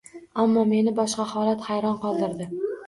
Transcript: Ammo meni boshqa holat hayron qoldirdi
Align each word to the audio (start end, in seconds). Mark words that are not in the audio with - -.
Ammo 0.43 0.63
meni 0.71 0.93
boshqa 1.01 1.29
holat 1.35 1.69
hayron 1.71 2.03
qoldirdi 2.09 2.55